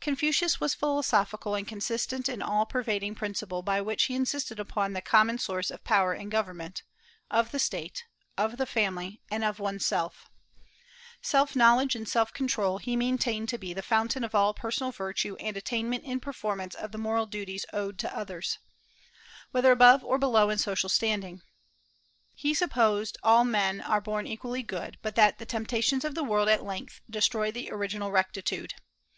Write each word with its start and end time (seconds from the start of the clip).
Confucius 0.00 0.58
was 0.60 0.72
philosophical 0.72 1.54
and 1.54 1.68
consistent 1.68 2.26
in 2.26 2.38
the 2.38 2.46
all 2.46 2.64
pervading 2.64 3.14
principle 3.14 3.60
by 3.60 3.82
which 3.82 4.04
he 4.04 4.14
insisted 4.14 4.58
upon 4.58 4.94
the 4.94 5.02
common 5.02 5.36
source 5.38 5.70
of 5.70 5.84
power 5.84 6.14
in 6.14 6.30
government, 6.30 6.84
of 7.30 7.50
the 7.50 7.58
State, 7.58 8.06
of 8.38 8.56
the 8.56 8.64
family, 8.64 9.20
and 9.30 9.44
of 9.44 9.58
one's 9.60 9.84
self. 9.84 10.30
Self 11.20 11.54
knowledge 11.54 11.94
and 11.94 12.08
self 12.08 12.32
control 12.32 12.78
he 12.78 12.96
maintained 12.96 13.50
to 13.50 13.58
be 13.58 13.74
the 13.74 13.82
fountain 13.82 14.24
of 14.24 14.34
all 14.34 14.54
personal 14.54 14.90
virtue 14.90 15.36
and 15.36 15.54
attainment 15.54 16.02
in 16.02 16.18
performance 16.18 16.74
of 16.74 16.90
the 16.90 16.96
moral 16.96 17.26
duties 17.26 17.66
owed 17.70 17.98
to 17.98 18.16
others, 18.16 18.56
whether 19.50 19.70
above 19.70 20.02
or 20.02 20.16
below 20.16 20.48
in 20.48 20.56
social 20.56 20.88
standing. 20.88 21.42
He 22.32 22.54
supposed 22.54 23.16
that 23.16 23.28
all 23.28 23.44
men 23.44 23.82
are 23.82 24.00
born 24.00 24.26
equally 24.26 24.62
good, 24.62 24.96
but 25.02 25.14
that 25.16 25.36
the 25.38 25.44
temptations 25.44 26.06
of 26.06 26.14
the 26.14 26.24
world 26.24 26.48
at 26.48 26.64
length 26.64 27.02
destroy 27.10 27.52
the 27.52 27.70
original 27.70 28.10
rectitude. 28.10 28.72